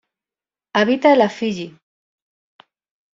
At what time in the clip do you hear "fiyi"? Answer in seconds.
1.35-1.77